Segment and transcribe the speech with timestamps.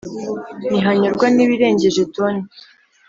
[0.67, 2.43] Ntihanyurwa n'ibirengeje toni